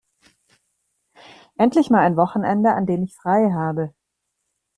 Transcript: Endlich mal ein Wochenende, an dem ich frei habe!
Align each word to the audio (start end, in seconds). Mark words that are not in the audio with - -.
Endlich 1.59 1.91
mal 1.91 1.99
ein 1.99 2.17
Wochenende, 2.17 2.73
an 2.73 2.87
dem 2.87 3.03
ich 3.03 3.13
frei 3.15 3.51
habe! 3.51 3.93